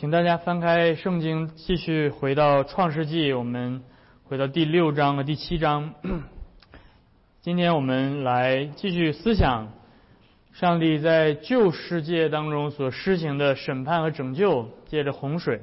[0.00, 3.82] 请大家翻开圣经，继续回到创世纪，我们
[4.24, 5.92] 回到第六章和第七章。
[7.42, 9.74] 今天我们来继续思想
[10.52, 15.60] 上帝在旧世界当中所施行的审判和拯救，借着洪水。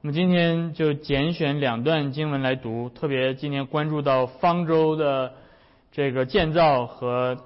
[0.00, 5.34] 我们今天就拣选两段经文来读，特别今天关注到方舟的
[5.92, 7.38] 这个建造和。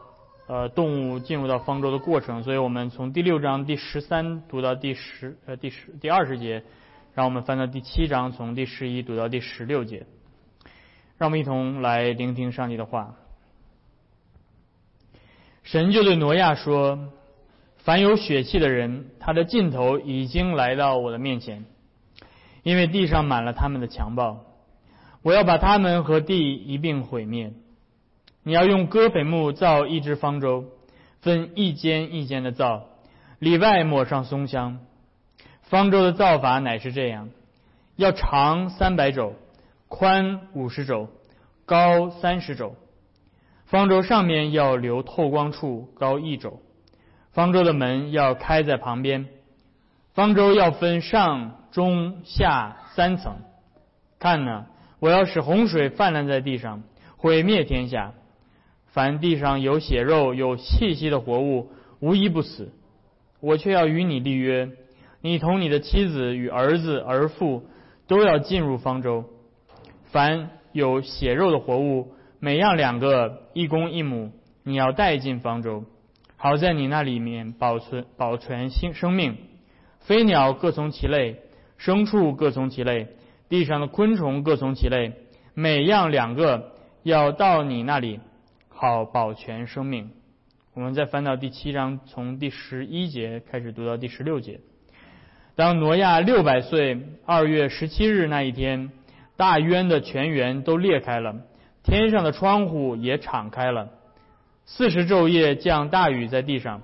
[0.48, 6.62] 呃，动物进入到方舟的过程，所以我们从第六章第十三读到第十呃第十第二十节，
[7.14, 10.06] 让我们翻到第七章，从第十一读到第十六节，
[11.18, 13.16] 让我们一同来聆听上帝的话。
[15.64, 17.10] 神就对挪亚说
[17.82, 21.64] ：“凡有血气的人，他的尽头已经来到我的面前，
[22.62, 24.44] 因为地上满了他们的强暴，
[25.22, 27.52] 我要把他们和地一并毁灭。”
[28.46, 30.66] 你要用戈斐木造一只方舟，
[31.20, 32.84] 分一间一间的造，
[33.40, 34.78] 里外抹上松香。
[35.62, 37.30] 方舟的造法乃是这样：
[37.96, 39.34] 要长三百肘，
[39.88, 41.08] 宽五十肘，
[41.64, 42.76] 高三十肘。
[43.64, 46.60] 方舟上面要留透光处，高一肘。
[47.32, 49.26] 方舟的门要开在旁边。
[50.14, 53.38] 方舟要分上中下三层。
[54.20, 54.66] 看呢，
[55.00, 56.84] 我要使洪水泛滥在地上，
[57.16, 58.12] 毁灭天下。
[58.96, 61.68] 凡地上有血肉、有气息的活物，
[62.00, 62.72] 无一不死。
[63.40, 64.70] 我却要与你立约，
[65.20, 67.66] 你同你的妻子与儿子、儿妇
[68.06, 69.26] 都要进入方舟。
[70.04, 74.30] 凡有血肉的活物，每样两个，一公一母，
[74.62, 75.84] 你要带进方舟，
[76.38, 79.36] 好在你那里面保存保全生生命。
[80.00, 81.42] 飞鸟各从其类，
[81.78, 83.08] 牲畜各从其类，
[83.50, 85.12] 地上的昆虫各从其类，
[85.52, 88.20] 每样两个，要到你那里。
[88.78, 90.10] 好保全生命。
[90.74, 94.60] 我们再翻到第七章，从第十一节开始读到第十六节。
[95.54, 98.92] 当挪亚六百岁二月十七日那一天，
[99.38, 101.36] 大渊的泉源都裂开了，
[101.84, 103.88] 天上的窗户也敞开了，
[104.66, 106.82] 四十昼夜降大雨在地上。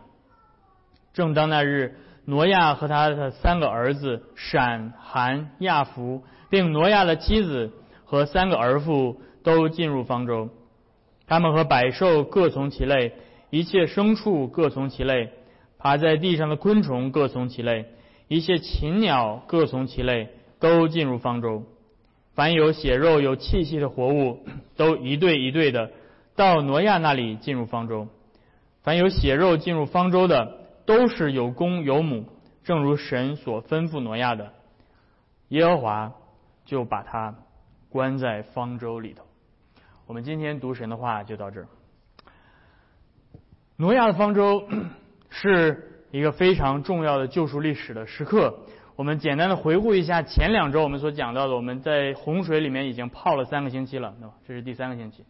[1.13, 7.71] 正当那日，挪亚和他的三个儿子闪、含、亚福，并挪亚的妻子
[8.07, 10.49] 和三个儿妇都进入方舟。
[11.33, 13.15] 他们和百兽各从其类，
[13.49, 15.31] 一切牲畜各从其类，
[15.79, 17.87] 爬在地上的昆虫各从其类，
[18.29, 20.29] 一切禽鸟各从其类，
[20.61, 21.63] 都进入方舟。
[22.35, 24.45] 凡有血肉、有气息的活物，
[24.77, 25.93] 都一对一对的
[26.37, 28.09] 到挪亚那里进入方舟。
[28.83, 32.27] 凡有血肉进入方舟的，都是有公有母，
[32.63, 34.53] 正如神所吩咐挪亚的。
[35.49, 36.13] 耶和华
[36.67, 37.37] 就把他
[37.89, 39.25] 关在方舟里头。
[40.13, 41.67] 我们今天读神的话就到这儿。
[43.79, 44.63] 挪亚的方舟
[45.31, 48.59] 是一个非常重要的救赎历史的时刻。
[48.95, 54.35] 我们简单的回顾一下前两周我们所讲到的，我们在洪水里面已经泡了三个星期了，对吧？
[54.47, 55.25] 这是第三个星期。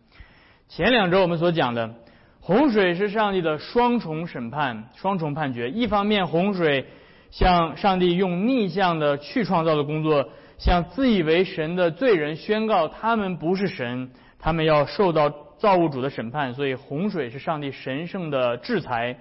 [0.67, 1.95] 前两周我们所讲的，
[2.41, 5.71] 洪水是上帝的双重审判、双重判决。
[5.71, 6.87] 一方面，洪水
[7.31, 10.29] 向上帝用逆向的去创造的工作，
[10.59, 14.11] 向自以为神的罪人宣告他们不是神。
[14.43, 19.17] 他们要受到造物主的审判，所以洪水是上帝神圣的制裁。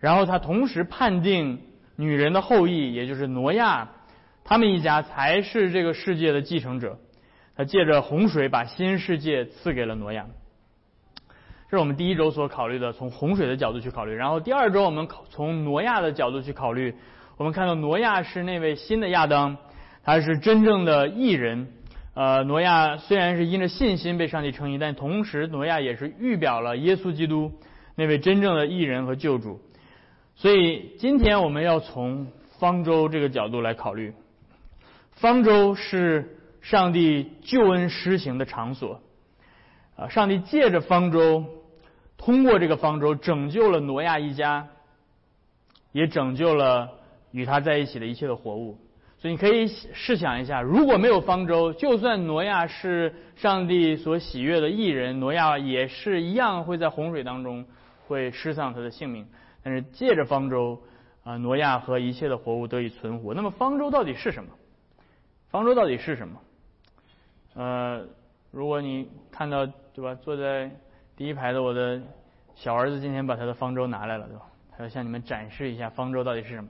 [0.00, 1.60] 然后他同时判定
[1.96, 3.90] 女人的后裔，也就是挪亚，
[4.44, 6.98] 他们一家才是这个世界的继承者。
[7.54, 10.24] 他借着洪水把新世界赐给了挪亚。
[11.70, 14.14] 这是我们第一周所考虑的，从洪水的角度去考虑。
[14.14, 16.94] 然后第二周我们从挪亚的角度去考虑，
[17.36, 19.58] 我们看到挪亚是那位新的亚当，
[20.02, 21.68] 他是真正的艺人。
[22.18, 27.52] 呃，挪亚虽然是因着信心被上帝称义，但同时挪亚也是预表了耶稣基督
[27.94, 29.60] 那位真正的义人和救主。
[30.34, 32.26] 所以今天我们要从
[32.58, 34.14] 方舟这个角度来考虑，
[35.12, 39.00] 方舟是上帝救恩施行的场所。
[39.94, 41.44] 啊，上帝借着方舟，
[42.16, 44.66] 通过这个方舟拯救了挪亚一家，
[45.92, 46.98] 也拯救了
[47.30, 48.76] 与他在一起的一切的活物。
[49.20, 57.66] 所以你可以试想一下，如果没有方舟，就算挪亚是上帝所喜悦的艺人，挪亚也是一样会在洪水当中
[58.06, 59.26] 会失丧他的性命。
[59.64, 60.80] 但是借着方舟，
[61.24, 63.34] 啊，挪亚和一切的活物得以存活。
[63.34, 64.50] 那么方舟到底是什么？
[65.50, 66.40] 方舟到底是什么？
[67.54, 68.06] 呃，
[68.52, 70.70] 如果你看到对吧，坐在
[71.16, 72.00] 第一排的我的
[72.54, 74.42] 小儿子今天把他的方舟拿来了，对吧？
[74.76, 76.68] 他要向你们展示一下方舟到底是什么。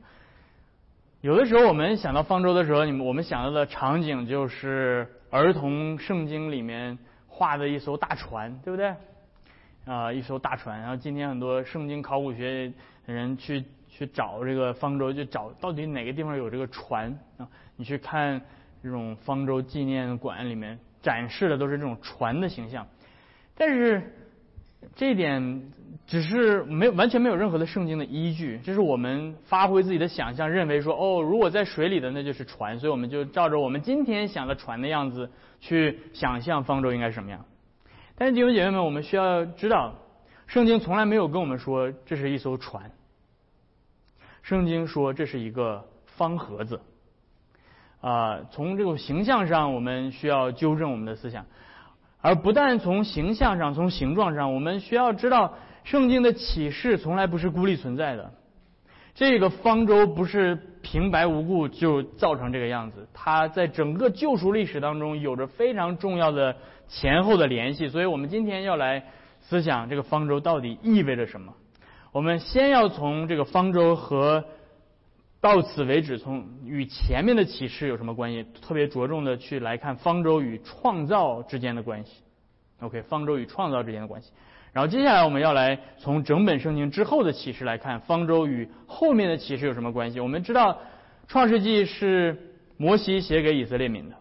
[1.20, 8.94] 有的时候，我们想到方舟的时候，你们我们想到的场景就是儿童圣经里面画的一艘大船，对不对？
[9.84, 10.78] 啊，一艘大船。
[10.78, 12.72] 然后今天很多圣经考古学
[13.04, 17.48] 人去去找这个方舟，就找到底哪个地方有这个船啊？
[17.74, 18.40] 你去看
[18.80, 22.86] 这种方舟纪念馆里面展示的都是这种船的形象，
[23.56, 24.00] 但是
[24.94, 25.72] 这一点
[26.06, 35.30] 只是没有完全没有任何的圣经的依据，这是我们发挥自己的想象，认为说哦，如果在水里的那就是船，所以我们就照着我们今天想的船的样子
[35.60, 37.44] 去想象方舟应该是什么样。
[38.16, 39.94] 但是弟兄姐妹们，我们需要知道，
[40.46, 42.90] 圣经从来没有跟我们说这是一艘船。
[44.42, 46.80] 圣经说这是一个方盒子，
[48.00, 51.44] 啊，从这种形象上，我们需要纠正我们的思想，
[52.20, 55.54] 而不但从形象上、从形状上，我们需要知道，
[55.84, 58.32] 圣经的启示从来不是孤立存在的。
[59.14, 66.56] 这个方舟不是平白无故就造成这个样子，它在整个救赎历史当中有着非常重要的
[66.88, 67.88] 前后的联系。
[67.88, 69.04] 所以我们今天要来
[69.40, 71.52] 思想这个方舟到底意味着什么。
[72.12, 74.44] 我们先要从这个方舟和
[75.40, 78.44] 到此为止，从与前面的启示有什么关系？
[78.60, 82.12] 特别着重的去来看方舟与创造之间的关系。
[82.80, 84.30] OK，方舟与创造之间的关系。
[84.72, 90.20] 然后接下来我们要来从整本圣经之后的启示来看方舟与后面的启示有什么关系？
[90.20, 90.78] 我们知道
[91.26, 94.16] 创世纪是摩西写给以色列民的，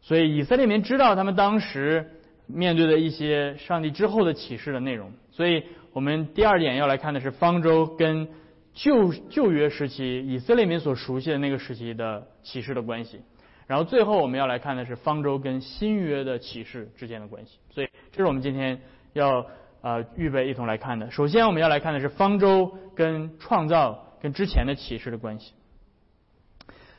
[0.00, 5.64] 所以以色列民知道他们当时面对的一些上帝之后的启示的内容，所以。
[5.94, 8.26] 我们第二点要来看的是方舟跟
[8.74, 13.20] 旧旧约时期以色列民所熟悉的那个时期的启示的关系，
[13.68, 17.58] 然后最后我们要来看的是方舟跟新约的启示之间的关系。
[17.70, 18.80] 所以这是我们今天
[19.12, 19.46] 要
[19.80, 21.10] 呃预备一同来看的。
[21.10, 25.52] 首先我们要来看的是方舟跟创造跟之前的启示的关系。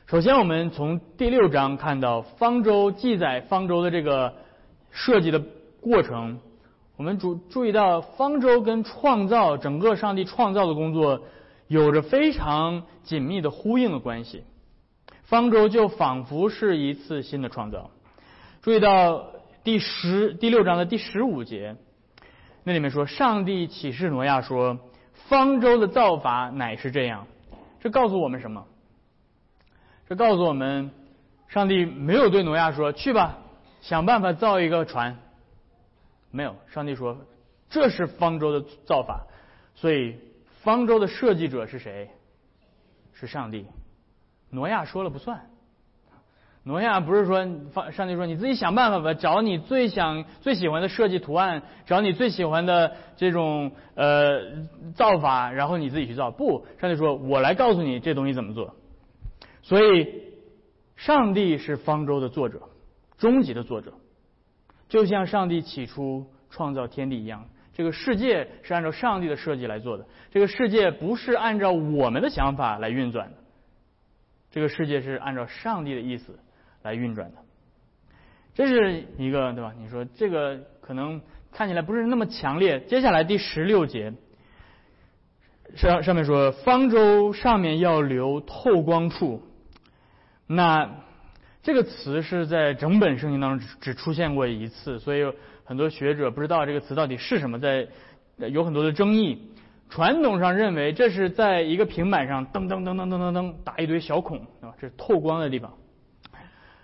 [0.06, 4.34] 首先我们从第六章看到方舟记载方舟的这个
[4.90, 5.42] 设计的
[5.80, 6.40] 过程。
[6.96, 11.20] 我们注注意到，方舟跟创造整个上帝创造的工作
[11.68, 14.44] 有着非常紧密的呼应的关系。
[15.24, 17.90] 方舟就仿佛是一次新的创造。
[18.62, 19.32] 注意到
[19.64, 21.76] 第十第六章的第十五节，
[22.62, 24.78] 那里面说，上帝启示挪亚说，
[25.28, 27.26] 方舟的造法乃是这样。
[27.80, 28.64] 这告诉我们什么？
[30.08, 30.90] 这告诉我们，
[31.48, 33.38] 上帝没有对挪亚说，去吧，
[33.80, 35.18] 想办法造一个船。
[36.30, 37.18] 没有，上帝说
[37.68, 39.26] 这是方舟的造法，
[39.74, 40.16] 所以
[40.66, 42.10] 方舟的设计者是谁？
[43.12, 43.66] 是上帝。
[44.50, 45.46] 挪亚说了不算。
[46.64, 54.64] 挪亚不是说方上帝说你自己想办法吧，找你最想最喜欢的设计图案，找你最喜欢的这种呃
[54.96, 56.32] 造法，然后你自己去造。
[56.32, 58.74] 不，上帝说我来告诉你这东西怎么做。
[59.62, 60.24] 所以，
[60.96, 62.62] 上帝是方舟的作者，
[63.18, 63.92] 终极的作者。
[64.88, 70.06] 就像上帝起初创造天地一样，这个世界是按照上帝的设计来做的。
[70.30, 73.36] 这个世界不是按照我们的想法来运转的，
[74.50, 76.38] 这个世界是按照上帝的意思
[76.82, 77.36] 来运转的。
[78.54, 79.74] 这是一个对吧？
[79.78, 81.20] 你说这个可能
[81.52, 82.80] 看起来不是那么强烈。
[82.80, 84.14] 接下来第十六节
[85.74, 89.42] 上上面说，方舟上面要留透光处，
[90.46, 91.02] 那。
[91.62, 95.32] 这个词是在整本圣经当中只出现过一次，所以
[95.66, 97.86] 很多学者不知道这个词到底是什么，在
[98.38, 99.52] 有很多的争议。
[99.88, 105.74] 传统上认为这是在一个平板上噔噔噔噔噔噔噔打一堆小孔，啊，这是透光的地方。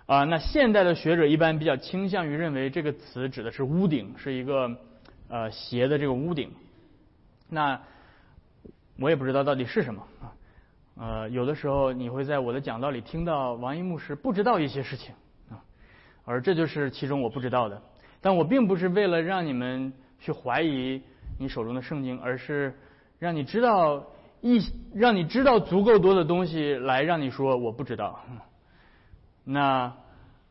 [0.05, 4.77] 啊，那现代的学者一般比较倾向于认为这个词指的是屋顶，是一个
[5.27, 6.51] 呃斜的这个屋顶。
[7.49, 7.81] 那
[8.99, 10.31] 我也不知道到底是什么啊。
[10.95, 15.13] 呃，有的时候你会在我的讲道里听到王一牧师不知道一些事情
[15.49, 15.59] 啊，
[16.23, 17.81] 而这就是其中我不知道的。
[18.23, 20.99] 但我并不是为了让你们去怀疑
[21.37, 22.73] 你手中的圣经，而是
[23.19, 24.01] 让你知道
[24.39, 24.59] 一
[24.95, 28.19] 让你知道足够多的东西来让你说我不知道。
[29.43, 29.93] 那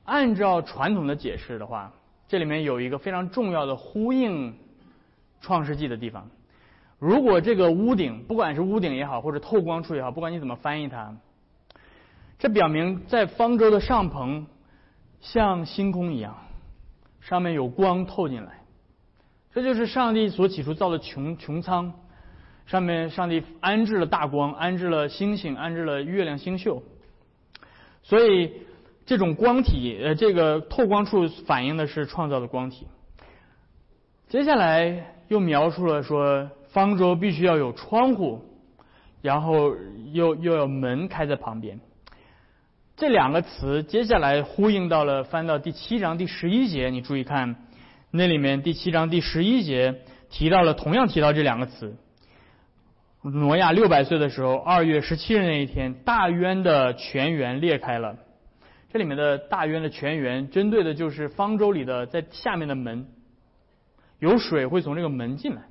[0.05, 1.93] 按照传统的解释的话，
[2.29, 4.55] 这里面有一个非常重要的呼应
[5.41, 6.29] 创世纪的地方。
[6.99, 11.17] 如果这个屋顶，不管是屋顶也好，或者透光处也好，不管你怎么翻译它，
[12.39, 14.47] 这表明在方舟的上棚
[15.21, 16.37] 像星空一样，
[17.23, 18.59] 上面有光透进来。
[19.53, 21.95] 这就是上帝所起初造的穹穹苍，
[22.67, 26.83] 上面上帝安置了大光，安置了星星，安置了月亮星宿。
[28.03, 28.53] 所以
[29.07, 32.87] 这种光体，呃，这个透光处反映的是创造的光体。
[34.29, 36.51] 接下来又描述了说。
[36.73, 38.41] 方舟必须要有窗户，
[39.21, 39.77] 然后
[40.15, 41.79] 又又要门开在旁边。
[43.03, 47.57] 这两个词接下来呼应到了翻到第七章第十一节，你注意看，
[48.13, 51.97] 那里面第七章第十一节提到了同样提到这两个词。
[53.23, 58.19] 挪亚六百岁的时候，二月十七日那一天，大渊的泉源裂开了。
[58.93, 63.09] 这里面的大渊的泉源，针对的就是方舟里的在下面的门，
[64.21, 65.63] 有水会从这个门进来。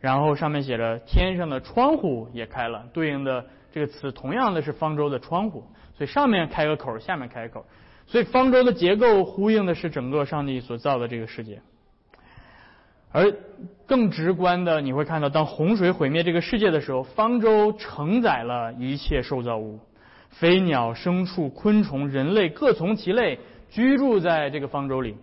[0.00, 5.66] 然后上面写着天上的窗户也开了，对应的这个词同样的是方舟的窗户，
[6.06, 7.66] 上面开个口，下面开个口，
[8.06, 11.60] 所以方舟的结构呼应的是整个上帝所造的这个世界。
[13.14, 13.30] 而
[13.86, 19.80] 更直观的，你会看到，当洪水毁灭这个世界的时候，方舟承载了一切受造物，
[20.30, 25.14] 飞鸟、牲畜、昆虫、人类各从其类，居住在这个方舟里，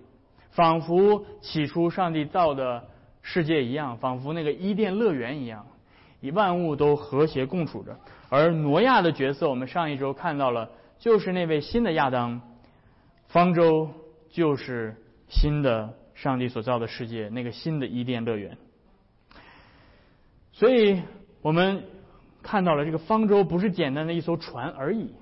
[0.51, 2.83] 仿佛起初上帝造的
[3.23, 5.65] 世界一样，仿佛那个伊甸乐园一样，
[6.21, 7.97] 以万物都和谐共处着。
[8.29, 12.41] 而挪亚的角色，我们上一周看到了，就是那位新的亚当，
[13.27, 13.89] 方舟
[14.29, 14.95] 就是
[15.27, 15.95] 新的。
[16.15, 18.57] 上帝所造的世界，那个新的伊甸乐园。
[20.51, 21.01] 所以，
[21.41, 21.85] 我们
[22.43, 25.13] 看到了这个方舟不是简单的一艘船而已。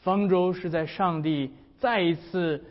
[0.00, 2.64] 方舟是在上帝再一次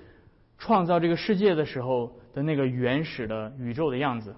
[0.58, 4.36] 创造这个世界的时候的那个原始的宇宙的样子。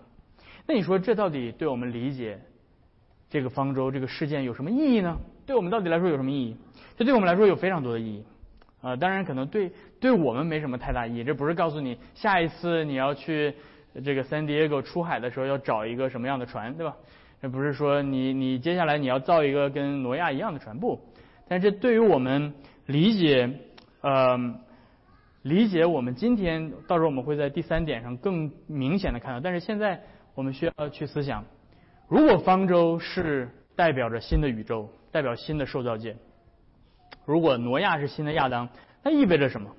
[0.68, 2.40] 那你说，这到底对我们理解
[3.30, 5.18] 这个方舟这个事件有什么意义呢？
[5.46, 6.56] 对我们到底来说有什么意义？
[6.98, 8.24] 这对我们来说有非常多的意义。
[8.82, 11.24] 啊，当然可能对对我们没什么太大意义。
[11.24, 13.54] 这不是告诉你下一次你要去
[14.06, 16.96] 这个 San Diego 出海的时候要找一个什么样的船，对吧？
[17.42, 21.00] 这不是说你你接下来你要造一个跟挪亚一样的船不？
[21.48, 22.54] 但是对于我们
[22.86, 23.50] 理解
[24.02, 24.38] 呃
[25.42, 29.40] 理解我们今天到时候我们会在第三点上更明显的看到。
[29.40, 30.02] 但是现在
[30.36, 31.44] 我们需要去思想，
[32.08, 36.16] 如果方舟是代表着新的宇宙，代表新的受造界。
[37.26, 38.70] 如果挪亚是新的亚当，
[39.04, 39.70] 那意味着什么？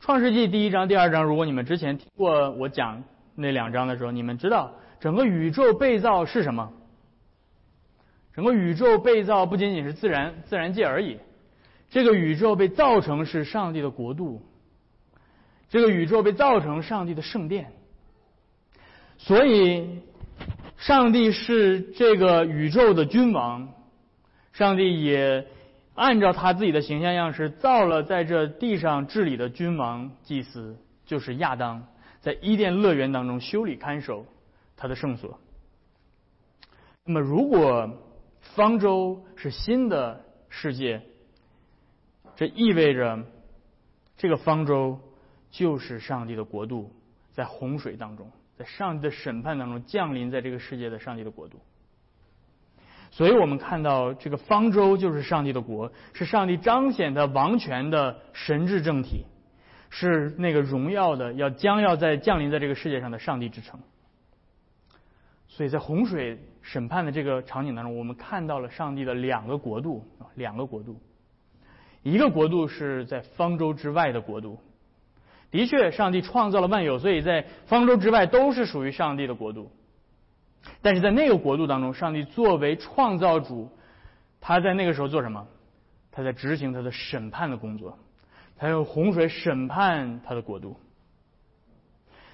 [0.00, 3.02] 创世纪第一章、第二章，如果你们之前听过我讲
[3.34, 6.70] 那两章的时候，你们知道整个宇宙被造是什么？
[8.34, 11.18] 整个宇宙被造不仅仅是自然自然界而已，
[11.88, 14.42] 这个宇宙被造成是上帝的国度，
[15.70, 17.72] 这个宇宙被造成上帝的圣殿，
[19.16, 20.02] 所以
[20.76, 23.72] 上帝是这个宇宙的君王。
[24.52, 25.46] 上帝也
[25.94, 31.86] 按照他自己的形象样式造了在这地上治理的君王祭司，就是亚当，
[32.20, 34.24] 在伊甸乐园当中修理看守
[34.76, 35.38] 他的圣所。
[37.04, 37.90] 那么，如果
[38.54, 41.02] 方舟是新的世界，
[42.34, 43.22] 这意味着
[44.16, 44.98] 这个方舟
[45.50, 46.90] 就是上帝的国度，
[47.32, 51.60] 在洪水当中，在上帝的审判当中降临在这个世界的上帝的国度。
[53.10, 59.24] 所以我们看到，这个方舟就是上帝的国，是上帝彰显的王权的神智政体，
[59.88, 63.80] 是那个荣耀的要将要在降临在这个世界上的上帝之城。
[65.48, 71.00] 所以在洪水审判的这个场景当中，我们看到了上帝的两个国度，两个国度，
[72.02, 74.58] 一个国度是在方舟之外的国度。
[75.50, 79.70] 的确，上帝创造了万有，所以在方舟之外都是属于上帝的国度。
[80.82, 83.70] 但是在那个国度当中，上帝作为创造主，
[84.40, 85.46] 他在那个时候做什么？
[86.10, 87.98] 他在执行他的审判的工作，
[88.56, 90.76] 他用洪水审判他的国度。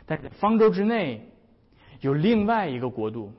[0.06, 1.30] 但是方舟之内
[2.00, 3.32] 有另外一个国度，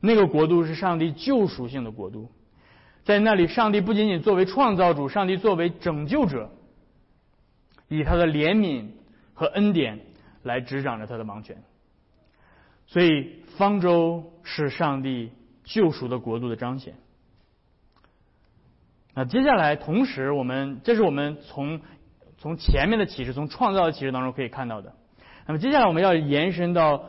[0.00, 2.30] 那个国度是上帝救赎性的国度，
[3.04, 6.50] 在那里，上帝不仅仅作为创造主，上帝作为拯救者，
[7.88, 8.86] 以他的怜悯
[9.34, 10.00] 和恩典
[10.42, 11.56] 来执掌着他的王权。
[12.86, 15.30] 所以，方舟是上帝
[15.64, 16.94] 救赎的国度的彰显。
[19.14, 21.80] 那接下来，同时我们这是我们从
[22.38, 24.94] 从前面的启示，从创造的启示当中可以看到的。
[25.46, 27.04] 那么接下来我们要延伸到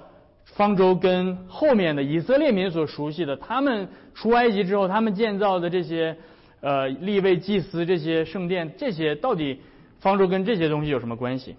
[0.45, 6.17] 方舟跟后面的以色列民所熟悉的，他们出埃及之后，他们建造的这些
[6.61, 9.61] 呃立位祭司这些圣殿，这些到底
[9.99, 11.55] 方舟跟这些东西有什么关系？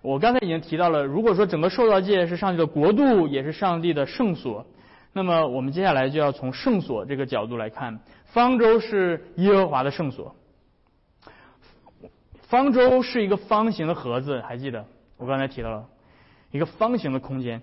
[0.00, 4.66] 我刚才已经提到了，如果说整个受造界是上帝的国度，也是上帝的圣所，
[5.12, 10.34] 那么我们接下来就要从圣所这个角度来看，方舟是耶和华的圣所。
[12.42, 14.84] 方舟是一个方形的盒子，还记得
[15.16, 15.86] 我刚才提到了
[16.50, 17.62] 一个方形的空间。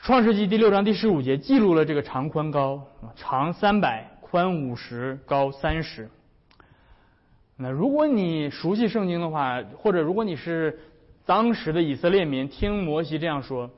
[0.00, 2.80] 创世纪第六章第十五节记录了这个长宽高，
[3.16, 6.08] 长三百，宽五十，高三十。
[7.60, 10.78] 那如果你熟悉圣经的话，或者如果你是
[11.26, 13.68] 当时的以色列民听摩西这样说，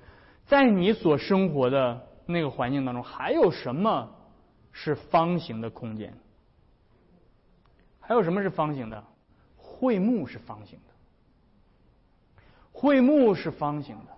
[0.47, 4.07] 在你所生活的那个环境当中，还有什么
[4.71, 6.13] 是方形的空间？
[8.01, 9.03] 还有什么是方形的？
[9.57, 10.93] 会幕是方形的，
[12.71, 14.13] 会幕是方形的，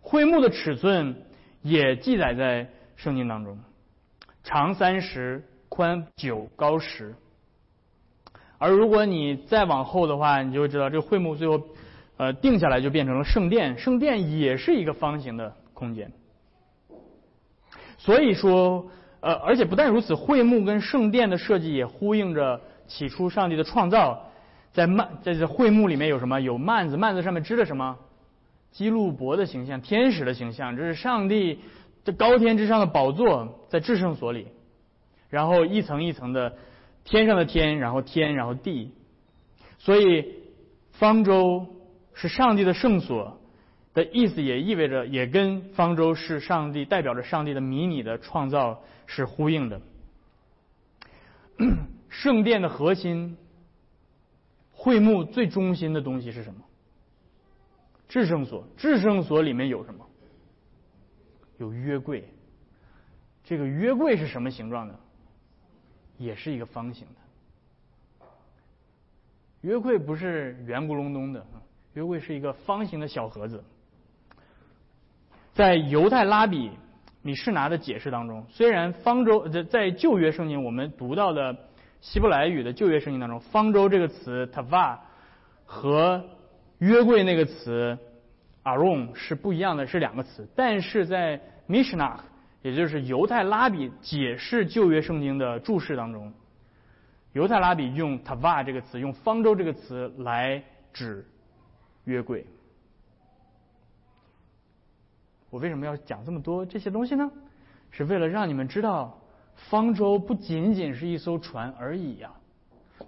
[0.00, 1.24] 会幕的尺寸
[1.62, 3.58] 也记载在圣经当中，
[4.44, 7.16] 长三十，宽九，高十。
[8.58, 11.62] 而如果你再往后的话，你就会知道这个会幕最后，
[12.16, 13.78] 呃，定下来就变成了圣殿。
[13.78, 16.10] 圣殿也是一个方形的空间。
[17.98, 18.88] 所以说，
[19.20, 24.24] 呃，而且不但如此，会幕跟圣殿的设计也呼应着起初上帝的创造。
[24.72, 26.40] 在幔在这会幕里面有什么？
[26.40, 27.96] 有幔子，幔子上面织的什么？
[28.72, 30.76] 基路伯的形象，天使的形象。
[30.76, 31.60] 这是上帝
[32.04, 34.48] 这高天之上的宝座，在至圣所里，
[35.30, 36.52] 然后一层一层的。
[37.08, 38.92] 天上的天，然后天，然后地，
[39.78, 40.34] 所以
[40.92, 41.66] 方舟
[42.12, 43.40] 是上帝的圣所
[43.94, 49.80] 的意思，也意味着也跟方舟是上帝代表着上帝的迷你的创造是呼应的。
[52.10, 53.38] 圣殿的核心，
[54.70, 56.60] 会幕最中心的东西是什么？
[58.06, 60.06] 至圣所，至圣所里面有什么？
[61.56, 62.28] 有约柜。
[63.44, 65.00] 这个约柜是什么形状的？
[66.18, 67.06] 也是一个方形
[68.20, 68.26] 的，
[69.60, 71.46] 约柜不是圆咕隆咚的，
[71.94, 73.62] 约柜是一个方形的小盒子。
[75.54, 76.72] 在犹太拉比
[77.22, 81.56] 米士拿的解释当中，虽然方舟在在旧约圣经我们读到的
[82.00, 84.98] 希伯来语的旧约圣经当中，方舟这个词 tava
[85.64, 86.24] 和
[86.78, 87.96] 约柜那个词
[88.64, 92.20] aron 是不一样的，是两个词，但是在米士拿。
[92.62, 96.32] 也就是犹太拉比解释旧约圣经的注释当中，
[97.32, 100.62] 犹太拉比用 tava 这个词，用方舟这个词来
[100.92, 101.26] 指
[102.04, 102.44] 约柜。
[105.50, 107.30] 我为什么要讲这么多这些东西呢？
[107.90, 109.18] 是为了让你们知道，
[109.54, 112.30] 方舟不仅仅是一艘船而已呀。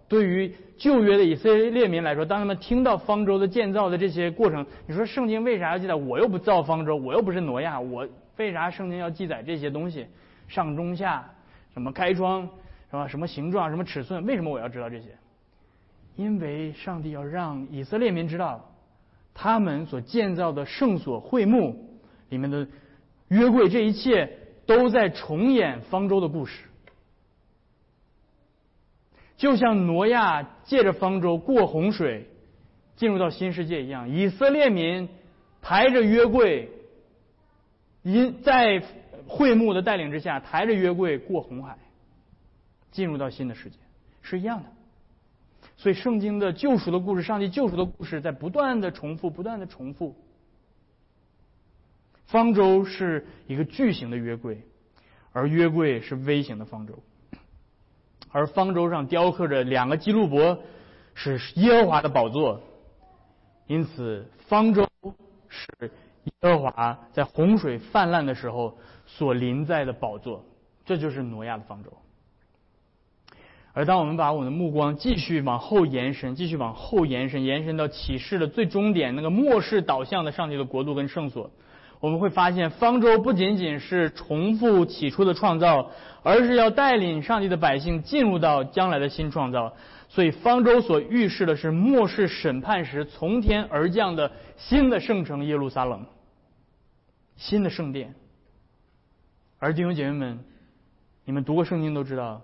[0.08, 5.94] 对于旧约的以色列民来说，当他们听到方舟的建造的这些过程，你说圣经为啥要记载？
[5.94, 8.08] 我又不造方舟，我又不是挪亚，我。
[8.36, 10.06] 为啥圣经要记载这些东西？
[10.48, 11.30] 上中下，
[11.74, 12.48] 什么开窗，
[12.90, 13.06] 是吧？
[13.06, 14.24] 什么形状，什么尺寸？
[14.24, 15.08] 为什么我要知道这些？
[16.16, 18.72] 因为上帝要让以色列民知道，
[19.34, 22.00] 他们所建造的圣所会幕
[22.30, 22.66] 里面的
[23.28, 26.64] 约柜，这一切都在重演方舟的故事。
[29.40, 32.26] 就像挪亚借着方舟过洪水，
[32.94, 35.08] 进入到新世界一样，以色列民
[35.62, 36.68] 抬着约柜。
[38.02, 38.82] 因在
[39.26, 41.78] 会幕的带领之下，抬着约柜过红海，
[42.90, 43.78] 进入到新的世界，
[44.20, 44.68] 是一样的。
[45.78, 50.14] 所以，圣经的救赎的故事，上帝救赎的故事，在不断的重复，不断的重复。
[52.26, 54.60] 方舟是一个巨型的约柜，
[55.32, 56.98] 而约柜是微型的方舟，
[58.32, 60.58] 而方舟上雕刻着两个基路伯，
[61.14, 62.60] 是耶和华的宝座，
[63.66, 64.86] 因此方舟
[65.48, 65.90] 是。
[66.22, 70.44] 耶和华在洪水泛滥的时候所临在的宝座，
[70.84, 71.90] 这就是挪亚的方舟。
[73.72, 81.50] 而当我们把我们的目光继续往后延伸，继续往后延伸，延伸到启示的最终点，那个末世导向的上帝的国度跟圣所，
[82.00, 85.90] 我们会发现，方舟不仅仅是重复起初的创造，
[86.22, 89.74] 而是要带领上帝的百姓进入到将来的新创造。
[90.08, 96.04] 所以，方舟所预示的是末世审判时从天而降的新的圣城耶路撒冷，
[97.36, 98.14] 新的圣殿。
[99.58, 100.44] 而弟兄姐妹们，
[101.24, 102.40] 你们读过圣经都知道，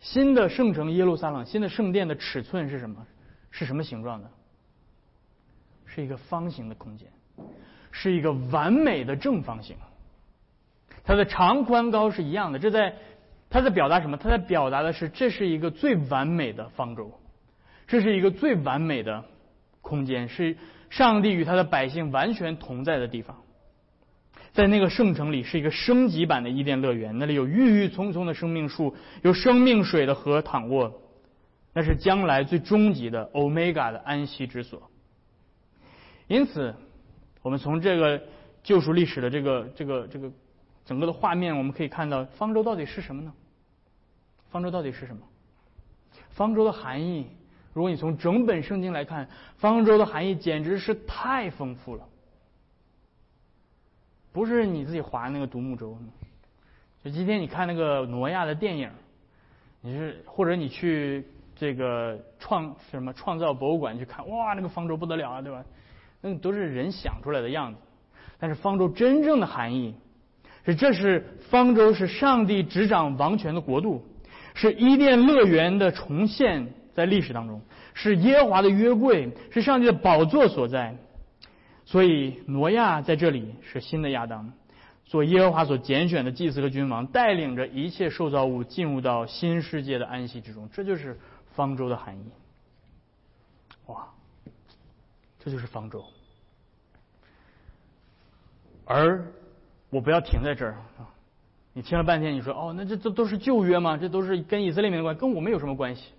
[0.00, 3.06] 新的圣城耶路撒冷、新的圣殿的尺寸是什么？
[3.50, 4.30] 是什么形状的？
[5.84, 7.08] 是一个方形的空间，
[7.90, 9.76] 是一个完美的正方形。
[11.04, 12.94] 它的长宽高是一样的，这在。
[13.50, 14.18] 它在表达什么？
[14.18, 17.18] 它在表达的是，这是一个最完美的方舟，
[17.86, 19.24] 这是一个最完美的
[19.80, 20.58] 空间，是
[20.90, 23.38] 上帝与他的百姓完全同在的地方。
[24.52, 31.00] 在那个圣城里，是一个升级版的伊甸乐园，那里有郁郁葱葱的生命树，有生命水的河淌过，
[31.72, 34.90] 那是将来最终极的 Omega 的安息之所。
[36.26, 36.74] 因此，
[37.48, 38.20] 我们从这个
[38.62, 40.30] 救赎历史的这个这个这个。
[40.84, 43.30] 整个的画面，我们可以看到方舟到底是什么呢？
[44.50, 45.20] 方舟到底是什么？
[46.30, 47.26] 方舟的含义，
[47.74, 52.08] 如果你从整本圣经来看，方舟的含义简直是太丰富了。
[54.32, 55.98] 不是你自己划那个独木舟，
[57.04, 58.90] 就今天你看那个挪亚的电影，
[59.82, 61.22] 你是或者你去
[61.54, 65.62] 这个创什么创造博物馆去看，哇，那个方舟不得了啊，对吧？
[66.20, 67.80] 那都是人想出来的样子。
[68.38, 69.94] 但是方舟真正的含义。
[70.64, 74.04] 是，这是方舟，是上帝执掌王权的国度，
[74.54, 77.62] 是伊甸乐园的重现，在历史当中，
[77.94, 80.94] 是耶和华的约柜，是上帝的宝座所在。
[81.86, 84.52] 所以，挪亚在这里是新的亚当，
[85.06, 90.68] 做耶和华所拣选的祭司和君王，带领着一切受造物进入到新世界的安息之中。
[90.70, 91.18] 这就是
[91.54, 92.24] 方舟的含义。
[93.86, 94.06] 哇，
[95.48, 96.04] 这就是方舟。
[98.84, 99.32] 而
[99.88, 101.08] 我不要停在这儿啊！
[101.72, 103.96] 你听了半天，你说哦，那这这都是旧约吗？
[103.96, 106.12] 这都是跟以色列民的关，跟我们有什么关系？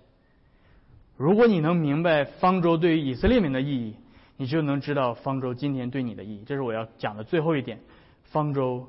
[1.16, 3.94] 如果你能明白方舟对于以色列民的意义，
[4.36, 6.42] 你就能知道方舟今天对你的意义。
[6.44, 7.78] 这是我要讲的最后一点。
[8.24, 8.88] 方舟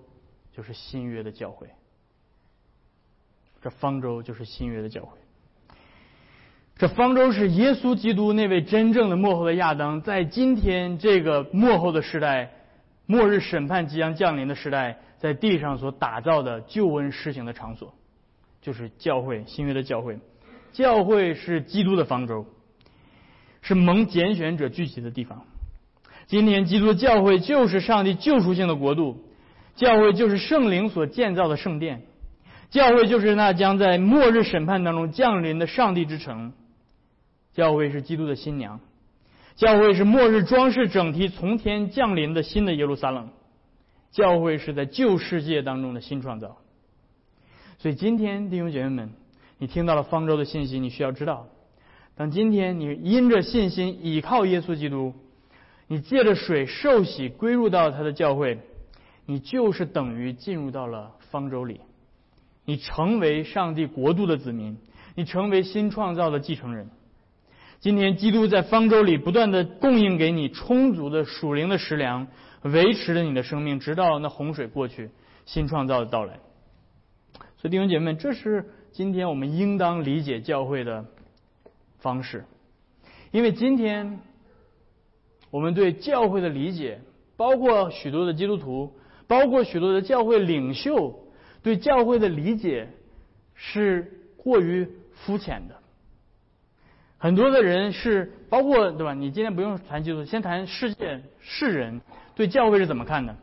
[0.51, 1.67] 就是新约的教诲，
[3.61, 5.09] 这方舟就是新约的教诲。
[6.81, 12.53] 这方舟是耶稣基督那位真正的幕后的亚当，在今天这个幕后的时代、
[13.05, 17.93] 末日审判即将降临的时代，在地上所打造的救恩施行的场所，
[18.63, 20.17] 就是教会，新约的教会。
[20.71, 22.47] 教会是基督的方舟，
[23.61, 25.43] 是蒙拣选者聚集的地方。
[26.25, 29.23] 今天，基督的教会就是上帝救赎性的国度。
[29.75, 32.01] 教会就是圣灵所建造的圣殿，
[32.71, 36.53] 教会就是那将在末日审判当中降临的上帝之城。
[37.53, 38.79] 教会是基督的新娘，
[39.55, 43.29] 教会是末日装饰整体从天降临的新的耶路撒冷。
[44.11, 46.57] 教会是在旧世界当中的新创造。
[47.77, 49.11] 所以今天弟兄姐妹们，
[49.57, 51.47] 你听到了方舟的信息，你需要知道：
[52.15, 55.13] 当今天你因着信心倚靠耶稣基督，
[55.87, 58.59] 你借着水受洗归入到他的教会。
[59.25, 61.79] 你就是等于进入到了方舟里，
[62.65, 64.77] 你成为上帝国度的子民，
[65.15, 66.89] 你成为新创造的继承人。
[67.81, 72.27] 今天，基督在方舟里不断的供应给你充足的属灵的食粮，
[72.61, 75.09] 维持着你的生命，直到那洪水过去，
[75.47, 76.39] 新创造的到来。
[77.57, 81.03] 所以，弟兄姐妹们，这是今天我们应当理解教会的
[81.97, 82.45] 方式，
[83.31, 84.19] 因为今天
[85.49, 87.01] 我们对教会的理解，
[87.35, 88.93] 包括许多的基督徒。
[89.27, 91.17] 包括许多的教会领袖
[91.63, 92.89] 对教会的理解
[93.55, 95.80] 是过于肤浅的，
[97.21, 99.13] 很多的人是包括对吧？
[99.13, 102.01] 你今天不用谈基督，先谈世界世人
[102.33, 103.35] 对教会是怎么看的？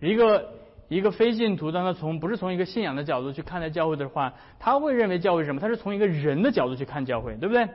[0.00, 0.52] 一个
[0.88, 5.60] 一个非信徒，当他从不是从一个信仰的角度去看待教会的话，他会认为教会什么？
[5.60, 7.68] 他是从一个人的角度去看教会，对不对？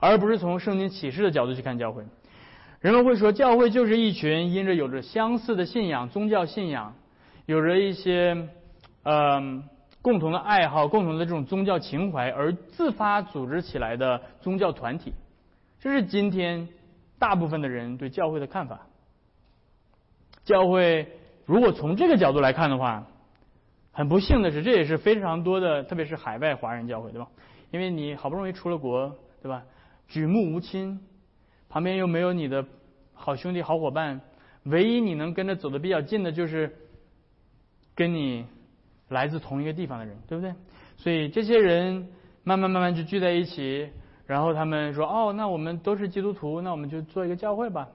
[0.00, 2.02] 而不是从圣经启示的角度去看教会。
[2.80, 6.96] 人们会说，教会就是一群因着有着相似的信仰、宗教信仰，
[7.46, 8.48] 有着一些
[9.04, 9.62] 嗯
[10.02, 15.12] 共同的爱好、共同的这种宗教情怀而自发组织起来的宗教团体。
[15.80, 16.68] 这是今天
[17.18, 18.86] 大部分的人对教会的看法。
[20.44, 21.08] 教会
[21.44, 23.06] 如果从这个角度来看的话，
[23.92, 27.28] 很不幸的是，这也是非常多的，特别是海外华人教会，对吧？
[27.70, 29.62] 因为你好不容易出了国，对吧？
[30.06, 31.00] 举目无亲。
[31.68, 32.64] 旁边又没有你的
[33.12, 34.22] 好兄弟、好伙伴，
[34.62, 36.74] 唯一你能跟着走的比较近的，就是
[37.94, 38.46] 跟你
[39.08, 40.54] 来自同一个地方的人，对不对？
[40.96, 42.08] 所以这些人
[42.44, 43.90] 慢慢慢慢就聚在一起，
[44.26, 47.88] 然后他们说：“哦，那我们都是基督徒，那我们就做一个教会吧。”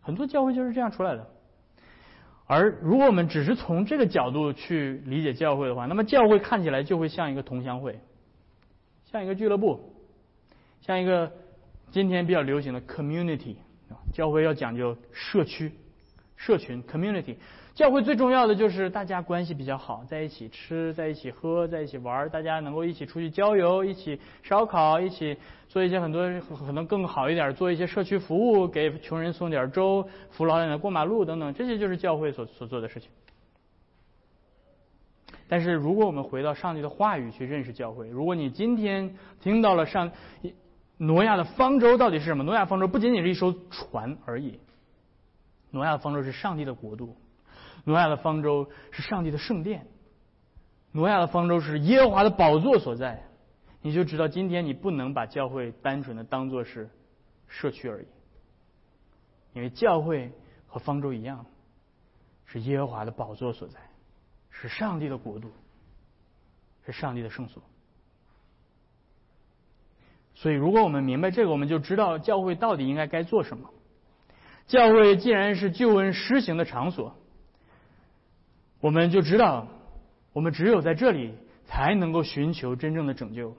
[0.00, 1.26] 很多教会就是这样出来的。
[2.46, 7.98] 而如果我们只是从这个角度去理解教会的话，那么教会看起来就会像一个同乡会，
[9.04, 9.92] 像一个俱乐部，
[10.80, 11.32] 像一个。
[11.92, 13.54] 今天比较流行的 community，
[14.12, 15.72] 教会要讲究社区、
[16.34, 17.36] 社群 community。
[17.76, 25.36] 教会最重要的就是大家关系比较好，在一起吃，在一起喝，在一起玩，大家能够一起出去郊游，一起烧烤，一起
[25.68, 33.10] 做一些很多可能更好一点，做一些社区服务，给穷人送点粥，扶老奶奶过马路等等，这些就是教会所所做的事情。
[35.46, 40.10] 但是如果我们回到上帝的话语去认识教会，如果你今天听到了上。
[40.98, 42.42] 挪亚的方舟到底是什么？
[42.42, 44.58] 挪亚方舟不仅仅是一艘船而已。
[45.70, 47.14] 挪亚的方舟是上帝的国度，
[47.86, 49.86] 挪亚的方舟是上帝的圣殿，
[50.90, 53.22] 挪亚的方舟是耶和华的宝座所在。
[53.80, 56.90] 你就知道，今天你不能把教会单纯的当做是
[57.46, 58.06] 社区而已，
[59.52, 60.32] 因为教会
[60.66, 61.46] 和方舟一样，
[62.44, 63.78] 是耶和华的宝座所在，
[64.50, 65.52] 是上帝的国度，
[66.84, 67.62] 是上帝的圣所。
[70.34, 73.70] 所以，如果我们明白这个，我们就知道教会到底应该该做什么。
[74.66, 77.14] 教会既然是救恩施行的场所，
[78.80, 79.66] 我们就知道，
[80.32, 81.32] 我们只有在这里
[81.66, 83.56] 才能够寻求真正的拯救。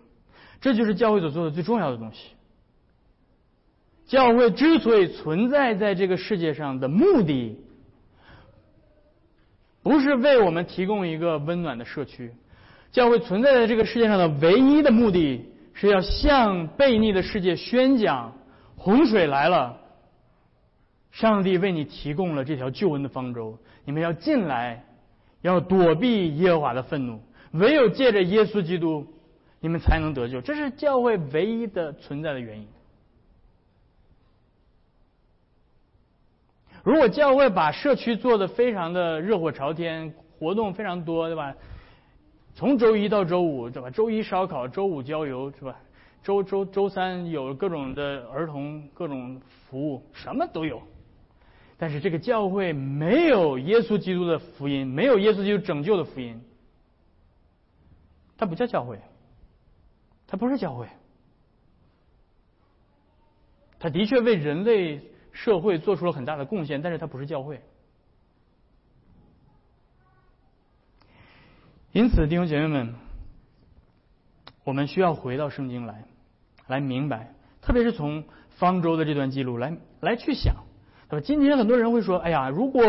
[0.61, 2.29] 这就是教会所做的最重要的东西。
[4.05, 7.59] 教会之所以存在在这个世界上的目的，
[9.83, 12.33] 不是为我们提供一个温暖的社区。
[12.91, 15.53] 教会存在在这个世界上的唯一的目的。
[15.79, 18.35] 是要向悖逆的世界宣讲，
[18.77, 19.77] 洪水来了，
[21.11, 24.83] 上帝为你提供了这条救恩的方舟，你们要进来，
[25.47, 27.19] 要躲避耶和华的愤怒。
[27.51, 29.07] 唯有借着耶稣基督，
[29.59, 30.41] 你们才能得救。
[30.41, 32.67] 这是教会唯一的存在的原因。
[36.83, 41.55] 如果教会把社区做的非常的热火朝天，活动非常多，对吧？
[42.53, 43.89] 从周一到周五，对吧？
[43.89, 45.75] 周一烧烤，周五郊游，是吧？
[46.23, 50.81] 周周周三有各种的儿童各种服务，什么都有。
[51.77, 56.41] 但是这个教会没有耶稣基督的福音，没有耶稣基督拯救的福音，
[58.35, 58.99] 它不叫教会，
[60.25, 60.87] 它不是教会。
[63.79, 67.61] 它的确为人类社会做出了很大的贡献，但是它不是教会。
[71.91, 72.95] 因此，弟兄姐妹们，
[74.63, 76.05] 我们需要回到圣经来，
[76.65, 78.23] 来明白，特别是从
[78.57, 80.66] 方舟的这段记录来来去想。
[81.09, 81.25] 对吧？
[81.25, 82.83] 今天很多人会说：“哎呀，如果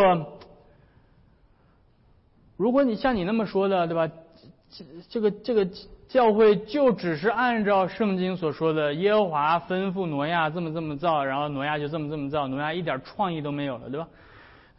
[2.57, 4.11] 如果你像你那么说的，对吧？
[4.71, 5.69] 这这个这个
[6.09, 14.09] 教会就只是按照圣经所说的，耶和华吩咐挪亚这么这么造，然后挪亚就这么这么造，挪亚一点创意都没有了，对吧？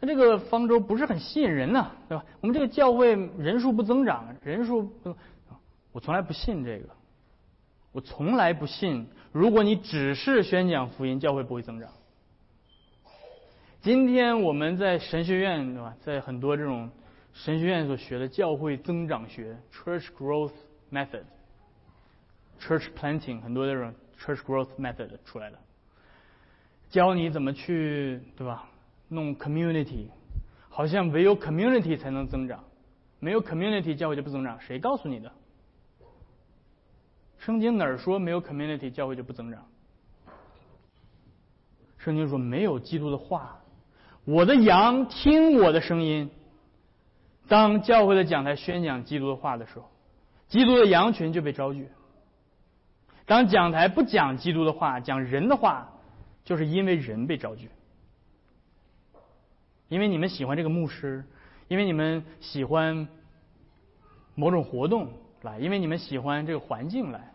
[0.00, 2.24] 那这个方舟不是很吸引人呢，对吧？
[2.40, 5.16] 我们这个教会人数不增长，人数不，
[5.92, 6.88] 我从来不信这个，
[7.92, 11.88] 我从来不信，如果你只是宣讲福音，教会不会增长。”
[13.82, 15.96] 今天我们在神学院，对吧？
[16.00, 16.90] 在很多这种
[17.32, 20.52] 神学院所学的教会增长学 （Church Growth
[20.92, 21.22] Method）、
[22.60, 25.58] Church Planting，很多这种 Church Growth Method 出来的，
[26.90, 28.68] 教你怎么去，对吧？
[29.08, 30.08] 弄 Community，
[30.68, 32.62] 好像唯有 Community 才能增长，
[33.18, 34.60] 没有 Community 教会就不增长。
[34.60, 35.32] 谁告诉你的？
[37.38, 39.64] 圣经哪儿说没有 Community 教会就不增长？
[41.96, 43.56] 圣经说没有基督的话。
[44.30, 46.30] 我的羊听我的声音。
[47.48, 49.90] 当教会的讲台宣讲基督的话的时候，
[50.46, 51.88] 基督的羊群就被招聚。
[53.26, 55.90] 当讲台不讲基督的话，讲人的话，
[56.44, 57.70] 就是因为人被招聚。
[59.88, 61.24] 因为你们喜欢这个牧师，
[61.66, 63.08] 因为你们喜欢
[64.36, 65.12] 某种活动
[65.42, 67.34] 来，因为你们喜欢这个环境来，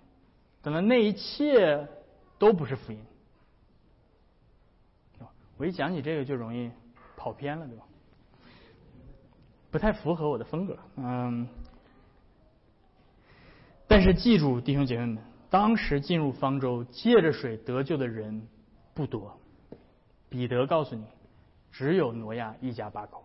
[0.61, 1.89] 等到那一切
[2.39, 2.99] 都不是福音。
[5.57, 6.71] 我一讲起这个就容易
[7.25, 7.83] 跑偏了，对吧？
[9.71, 11.47] 不太符合我的风格，嗯。
[13.87, 15.17] 但是记住，弟兄姐妹们，
[15.49, 18.47] 当时进入方舟借着水得救的人
[18.93, 19.35] 不多。
[20.29, 21.03] 彼得告诉你，
[21.71, 23.23] 只有挪亚一家八口。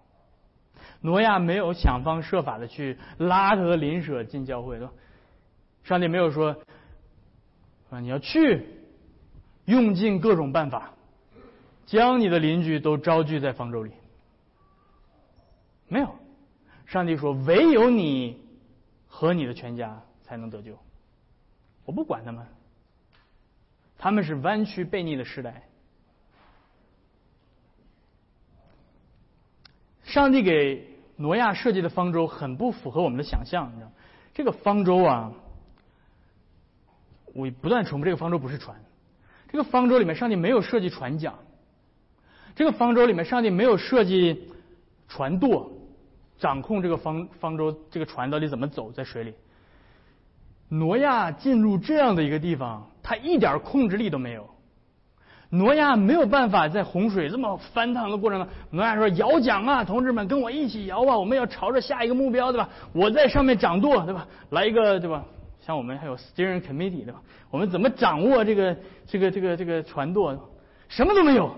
[1.02, 4.94] 挪亚没有想方设法的去拉他和邻舍进教会，对吧？
[5.84, 6.56] 上帝没有说
[7.90, 8.66] 啊，你要去
[9.66, 10.94] 用尽各种办法。
[11.90, 13.90] 将你的邻居都招聚在方舟里，
[15.88, 16.14] 没有。
[16.86, 18.40] 上帝说：“唯有你
[19.08, 20.78] 和你的全家才能得救。”
[21.84, 22.46] 我不管他们，
[23.98, 25.64] 他们是弯曲悖逆的时代。
[30.04, 33.90] 上帝给挪亚设计的方舟很不符合我们的想象，你知道
[34.32, 35.32] 这个方舟啊，
[37.34, 38.80] 我不断重复，这个方舟不是船。
[39.48, 41.34] 这个方舟里面，上帝没有设计船桨。
[42.60, 44.50] 这个方舟里面，上帝没有设计
[45.08, 45.72] 船舵，
[46.38, 49.32] 掌控这个方方舟这个船到底怎么走在水里。
[50.68, 54.46] 挪亚进入这样的一个地方，他一点控制力都没有。
[55.48, 62.68] 挪亚没有办法在洪水这么翻腾的过程中，挪亚说：“摇桨啊，同志们，跟我一起摇啊，我们要朝着下一个目标，对吧？
[62.92, 64.28] 我在上面掌舵，对吧？
[64.50, 65.24] 来一个，对吧？
[65.62, 67.22] 像我们还有 steering committee，对吧？
[67.50, 70.38] 我们怎么掌握这个这个这个这个船舵？
[70.90, 71.50] 什么都没有。”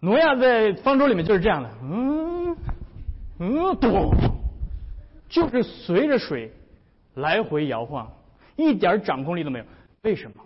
[0.00, 2.56] 挪亚在方舟里面就是这样的，嗯，
[3.38, 4.10] 嗯，咚，
[5.28, 6.50] 就是随着水
[7.14, 8.10] 来回摇晃，
[8.56, 9.64] 一点掌控力都没有。
[10.02, 10.42] 为什么？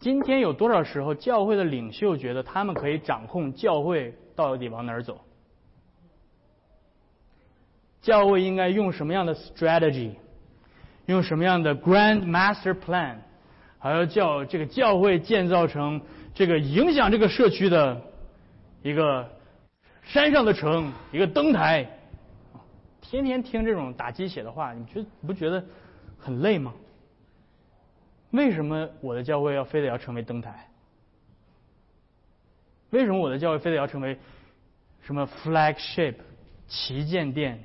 [0.00, 5.20] 今天有多少时候教会的领袖觉得他们可以掌控教会到底往哪儿走？
[8.02, 10.14] 教会应该用什么样的 strategy？
[11.06, 13.18] 用什么样的 grand master plan？
[13.78, 16.00] 还要叫这个教会建造成？
[16.40, 18.00] 这个影响这个社区的
[18.82, 19.30] 一个
[20.02, 21.86] 山上的城，一个灯台，
[23.02, 25.62] 天天听这种打鸡血的话，你觉不觉得
[26.18, 26.72] 很累吗？
[28.30, 30.70] 为什么我的教会要非得要成为灯台？
[32.88, 34.16] 为什么我的教会非得要成为
[35.02, 36.14] 什么 flagship
[36.66, 37.62] 旗舰店？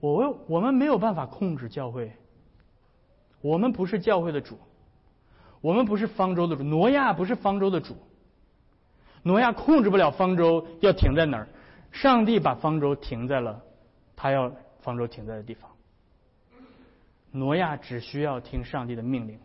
[0.00, 2.12] 我我们没有办法控制教会，
[3.40, 4.58] 我们不是教会的主。
[5.64, 7.96] 我们不是方舟的主，挪亚不是方舟的主。
[9.22, 11.48] 挪亚控制不了方舟要停在哪儿，
[11.90, 13.62] 上帝把方舟停在了
[14.14, 15.70] 他要方舟停在的地方。
[17.30, 19.40] 挪亚只需要听上帝的命令，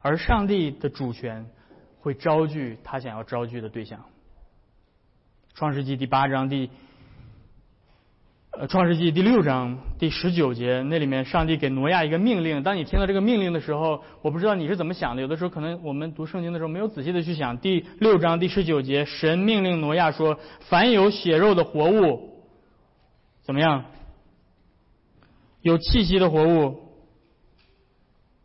[0.00, 1.48] 而上帝的主权
[2.00, 4.04] 会招聚他想要招聚的对象。
[5.54, 6.68] 创世纪第八章第。
[8.68, 12.62] 创世纪第六章第十九节，那里面上帝给挪亚一个命令。
[12.62, 15.22] 当你听到这个命令的时候，我不知道你是怎么想的。
[15.22, 17.58] 有的时候可能我们读圣经的时候没有仔细的去想。
[17.58, 20.38] 第六章第十九节，神命令挪亚说
[20.70, 22.42] ：“凡有血肉的活物，
[23.42, 23.84] 怎么样？
[25.60, 26.80] 有气息的活物，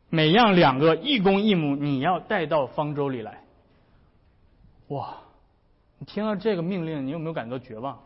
[0.09, 3.43] 每样两个，一公一母，你要带到方舟里来。”
[4.89, 5.17] 哇！
[5.99, 7.99] 你听到这个命令，你有没有感到绝望？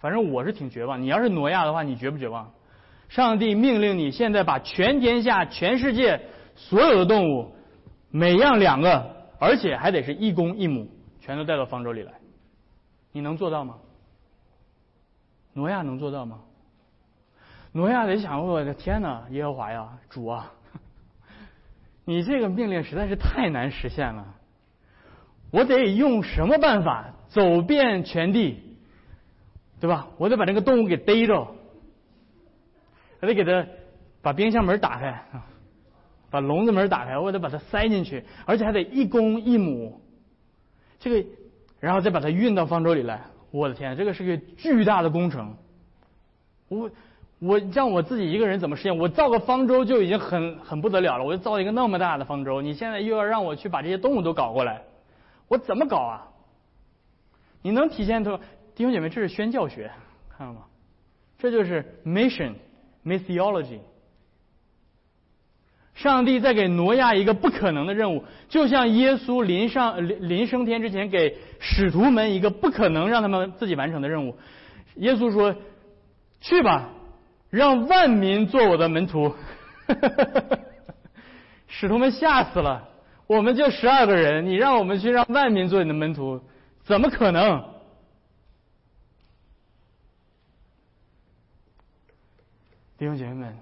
[0.00, 1.02] 反正我是挺绝望。
[1.02, 2.52] 你要是挪亚的话，你绝不绝望？
[3.08, 6.20] 上帝命令你现在把全天下、全世界
[6.54, 7.52] 所有的动物，
[8.10, 10.88] 每样两个，而且还得是一公一母，
[11.20, 12.12] 全都带到方舟里来。
[13.12, 13.76] 你能做到吗？
[15.52, 16.38] 挪亚能做到吗？
[17.72, 20.52] 挪亚得想：我的天哪，耶和华呀，主啊，
[22.04, 24.34] 你这个命令实在是太难实现了。
[25.50, 28.69] 我得用什么办法走遍全地？
[29.80, 30.08] 对吧？
[30.18, 31.48] 我得把这个动物给逮着，
[33.18, 33.66] 还得给它
[34.20, 35.24] 把冰箱门打开，
[36.30, 39.98] 把笼子门打开，我得把它塞进去，而且还得一公一母，
[40.98, 41.28] 这个，
[41.80, 43.22] 然后再把它运到方舟里来。
[43.50, 45.56] 我的天，这个是个巨大的工程。
[46.68, 46.90] 我
[47.38, 48.98] 我让我自己一个人怎么实现？
[48.98, 52.60] 我造个方舟就已经很很不得了了，我就造一个那么大的方舟。
[52.60, 54.82] 你现在又要让我去把这些动物都搞过来，
[55.48, 56.28] 我怎么搞啊？
[57.62, 58.38] 你能体现出？
[58.74, 59.90] 弟兄姐妹，这是宣教学，
[60.36, 60.62] 看到吗？
[61.38, 62.54] 这就是 mission
[63.04, 63.78] missiology。
[65.94, 74.36] 上帝在给挪亚一个不可能的任务，就像耶稣临上临临升天之前给使徒们一个不可能让他们自己完成的任务。
[74.96, 75.54] 耶稣说
[76.40, 76.88] ：“去吧，
[77.50, 79.34] 让万民做我的门徒。
[81.68, 82.88] ”使徒们吓死了。
[83.26, 86.40] 我们就十二个人，你让我们去让万民做你的门徒，
[86.82, 87.62] 怎么可能？
[93.00, 93.56] 弟兄姐妹们，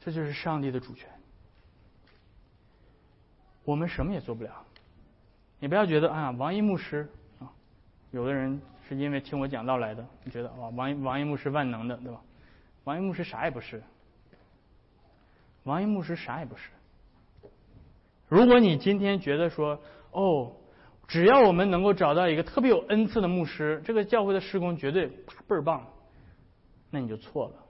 [0.00, 1.08] 这就是上帝的主权，
[3.62, 4.50] 我们什么也做不了。
[5.60, 7.08] 你不要觉得啊，王一牧师
[7.38, 7.46] 啊，
[8.10, 12.20] 有的人是因为听我讲道来的，你觉得啊，王一王一牧师万能的，对吧？
[12.82, 13.80] 王一牧师啥也不是，
[15.62, 16.70] 王一牧师啥也不是。
[18.28, 20.52] 如果你今天觉得说，哦，
[21.06, 25.86] 只要我们能够找到一个特别有恩赐的牧师，这个教会的施工绝对倍儿棒，
[26.90, 27.62] 那你就错了。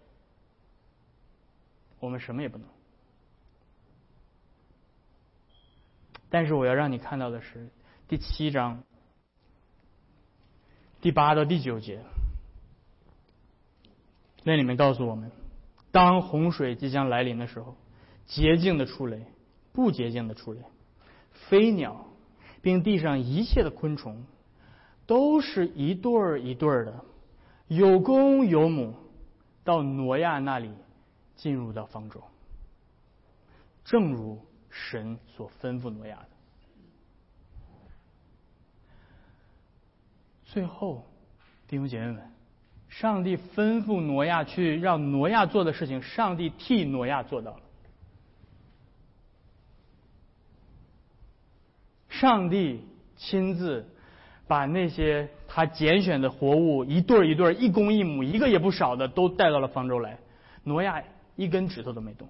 [1.98, 2.66] 我们什么也不能，
[6.28, 7.68] 但是我要让你看到的是
[8.06, 8.82] 第七章
[11.00, 12.02] 第八到第九节，
[14.44, 15.30] 那里面告诉我们，
[15.90, 17.76] 当洪水即将来临的时候，
[18.26, 19.24] 洁净的出雷，
[19.72, 20.60] 不洁净的出雷，
[21.48, 22.06] 飞鸟，
[22.60, 24.24] 并地上一切的昆虫，
[25.06, 27.04] 都是一对儿一对儿的，
[27.68, 28.94] 有公有母，
[29.64, 30.70] 到挪亚那里。
[31.36, 32.22] 进入到方舟，
[33.84, 36.28] 正如神所吩咐挪亚的。
[40.46, 41.04] 最后，
[41.68, 42.32] 弟兄姐妹们，
[42.88, 47.60] 上帝吩咐挪亚去让挪亚做的事情，上帝替挪亚做到了。
[52.08, 52.82] 上帝
[53.16, 53.86] 亲自
[54.48, 60.18] 把那些他拣选的活物一对一对、一公一母、一个也不少的都带到了方舟来，
[60.64, 61.04] 挪亚。
[61.36, 62.28] 一根指头都没动，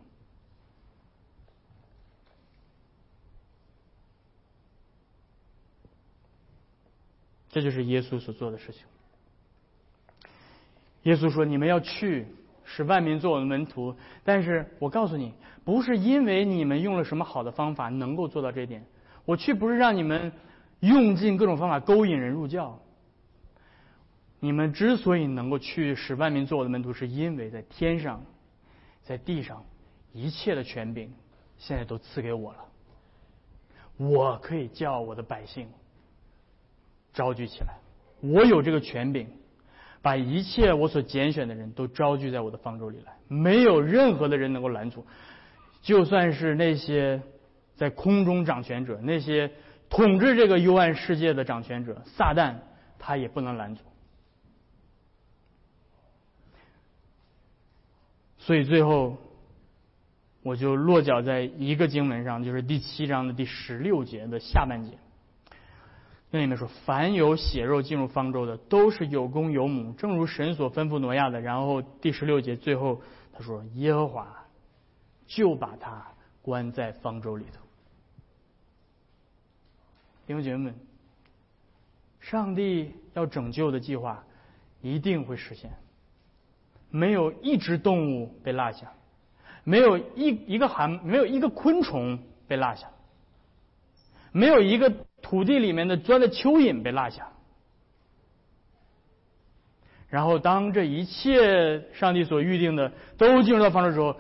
[7.49, 8.83] 这就是耶稣所做的事情。
[11.05, 12.27] 耶稣说：“你们要去，
[12.65, 15.33] 使万民做我的门徒。”但是我告诉你，
[15.65, 18.85] 不是因为你们用了什么好的方法能够做到这点。
[19.25, 20.33] 我去不是让你们
[20.81, 22.81] 用尽各种方法勾引人入教。
[24.41, 28.23] 你们之所以能够去使万民做我的门徒，是因为在天上。
[29.07, 29.65] 在地上，
[30.13, 31.13] 一切的权柄
[31.57, 32.59] 现在都赐给我了。
[33.97, 35.69] 我可以叫我的百姓
[37.15, 37.79] 招聚起来，
[38.21, 39.29] 我有这个权柄，
[40.03, 45.07] 把一切我所拣选的人都招聚在我的方舟里来，没有任何的人能够拦阻。
[45.83, 47.23] 就算是那些
[47.77, 49.51] 在空中掌权者，那些
[49.89, 52.57] 统治这个幽暗世界的掌权者，撒旦，
[52.99, 53.85] 他也不能拦阻。
[58.47, 59.17] 所以最后，
[60.45, 64.97] 我就落脚在一个经文上，就是第七章的第十六节的下半节。
[66.31, 74.47] 那里面说：“凡有血肉进入方舟的，都是有公有母，正如神所吩咐挪亚的。”然后第十六节最后他说：“耶和华
[75.27, 76.07] 就把他
[76.41, 77.59] 关在方舟里头。”
[80.29, 80.75] 弟兄姐妹们，
[82.21, 84.25] 上帝要拯救的计划
[84.83, 85.73] 一定会实现，
[86.91, 88.93] 没有一只动物被落下。
[89.65, 92.89] 没有一一个寒，没有一个昆虫被落下，
[94.31, 97.29] 没有一个土地里面的钻的蚯蚓被落下。
[100.09, 104.17] 然后，当这一切上帝所预定的都进入到方舟之后，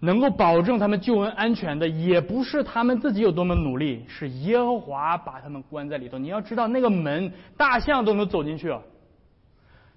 [0.00, 6.18] 能够保证他们救恩安全的，也不是他们自己有多么努力，是耶和华把他们关在里头。
[6.18, 8.82] 你要知道，那个门，大象都能走进去啊，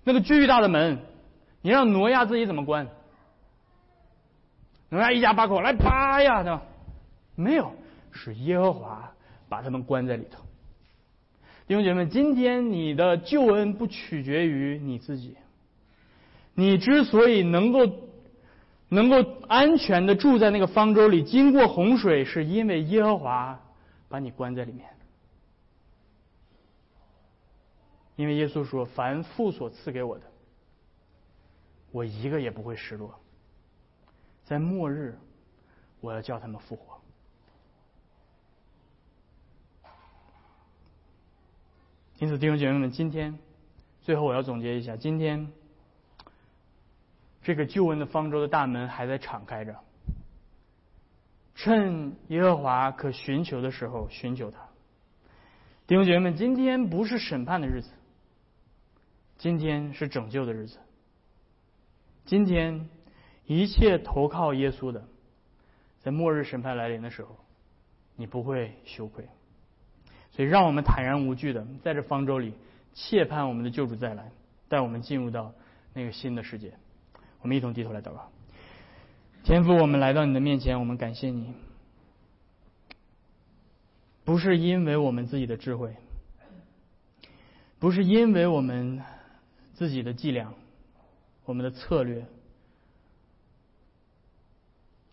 [0.06, 0.99] 那个巨大的门。
[1.62, 2.88] 你让挪亚自己怎么关？
[4.89, 6.62] 挪亚一家八口来扒呀，对吧？
[7.36, 7.74] 没有，
[8.12, 9.12] 是耶和华
[9.49, 10.43] 把他们关在里头。
[11.68, 15.36] 弟兄姐妹们，今天你的救恩不取决于你自己。
[16.53, 17.91] 你之所以能够
[18.88, 23.60] 能够安全的住在那个方舟里，经过洪水，是因为耶和华
[24.08, 24.86] 把你关在里面。
[28.16, 30.26] 因为耶稣说：“凡父所赐给我的。”
[31.91, 33.20] 我一个也不会失落，
[34.43, 35.18] 在末日，
[36.01, 36.99] 我要叫他们复活。
[42.20, 43.38] 因此，弟兄姐妹们，今天
[44.01, 45.51] 最后我要总结一下：今天
[47.41, 49.80] 这个救恩的方舟的大门还在敞开着，
[51.53, 54.59] 趁耶和华可寻求的时候寻求他。
[55.88, 57.89] 弟兄姐妹们，今天不是审判的日子，
[59.38, 60.78] 今天是拯救的日子。
[62.26, 62.90] 今天，
[63.46, 65.06] 一切投靠耶稣的，
[66.00, 67.36] 在末日审判来临的时候，
[68.16, 69.28] 你不会羞愧。
[70.32, 72.54] 所以，让我们坦然无惧的在这方舟里，
[72.94, 74.32] 切盼我们的救主再来，
[74.68, 75.54] 带我们进入到
[75.94, 76.74] 那个新的世界。
[77.42, 78.32] 我们一同低头来祷告。
[79.44, 81.54] 天父，我们来到你的面前，我们感谢你，
[84.24, 85.96] 不是因为我们自己的智慧，
[87.78, 89.04] 不是因为我们
[89.76, 90.54] 自己的伎俩。
[91.46, 92.26] 我们的策略，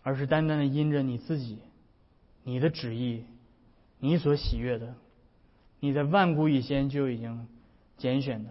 [0.01, 1.59] 而是单单的因着你自己、
[2.43, 3.23] 你的旨意、
[3.99, 4.95] 你所喜悦的，
[5.79, 7.47] 你在万古以前就已经
[7.99, 8.49] 拣选的，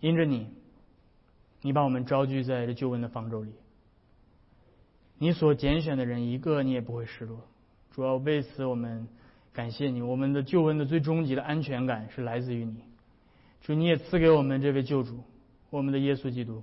[0.00, 0.46] 因着你，
[1.62, 3.54] 你把我们招聚在这救恩的方舟里，
[5.16, 7.40] 你所拣选的人一个你也不会失落。
[7.92, 9.08] 主要为此我们
[9.54, 12.84] 感谢你，我们的救恩的最终极的安全感是来自于你，
[13.62, 15.18] 主你也赐给我们这位救主。
[15.70, 16.62] 我们的耶稣基督，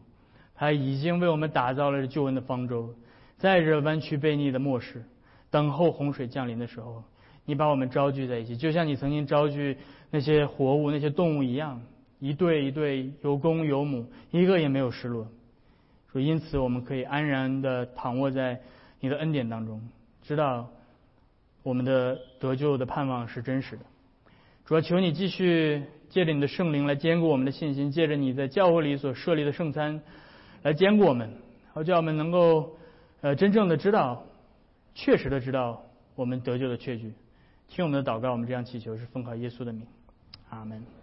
[0.54, 2.94] 他已经为我们打造了救恩的方舟，
[3.38, 5.04] 在这弯曲背逆的末世，
[5.50, 7.04] 等候洪水降临的时候，
[7.46, 9.78] 你把我们招聚在一起，就像你曾经招聚
[10.12, 11.82] 那些活物、那些动物一样，
[12.20, 15.28] 一对一对，有公有母，一个也没有失落。
[16.12, 18.62] 说因此，我们可以安然的躺卧在
[19.00, 19.82] 你的恩典当中，
[20.22, 20.70] 知道
[21.64, 23.82] 我们的得救的盼望是真实的。
[24.66, 25.82] 主要求你继续。
[26.10, 30.02] 借着你的圣灵来坚固我们的信心，借着你在教会里所设立的圣餐
[30.64, 31.32] 来坚固我们，
[31.74, 32.76] 好叫我们能够
[33.22, 34.24] 呃真正的知道，
[34.96, 35.82] 确实的知道
[36.16, 37.14] 我们得救的确据。
[37.68, 39.86] 听我们的祷告，我们这样祈求是奉靠耶稣的名，
[40.50, 40.99] 阿门。